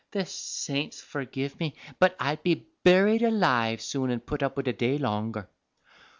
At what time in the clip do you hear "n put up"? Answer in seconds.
4.09-4.57